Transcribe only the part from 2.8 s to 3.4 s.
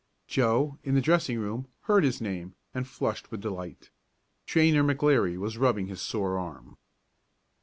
flushed with